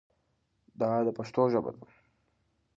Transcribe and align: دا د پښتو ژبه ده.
دا 0.79 0.91
د 1.05 1.07
پښتو 1.17 1.41
ژبه 1.53 1.71
ده. 1.75 1.83